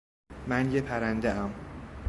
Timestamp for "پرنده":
0.81-1.31